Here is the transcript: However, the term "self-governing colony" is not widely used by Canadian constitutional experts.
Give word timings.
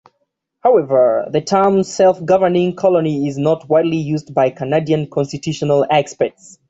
However, 0.61 1.29
the 1.31 1.41
term 1.41 1.83
"self-governing 1.83 2.75
colony" 2.75 3.27
is 3.27 3.37
not 3.37 3.69
widely 3.69 3.97
used 3.97 4.33
by 4.33 4.49
Canadian 4.49 5.07
constitutional 5.07 5.85
experts. 5.91 6.57